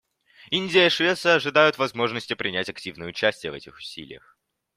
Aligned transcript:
Индия 0.49 0.87
и 0.87 0.89
Швеция 0.89 1.35
ожидают 1.35 1.77
возможности 1.77 2.33
принять 2.33 2.69
активное 2.71 3.07
участие 3.07 3.51
в 3.51 3.53
этих 3.53 3.77
усилиях. 3.77 4.35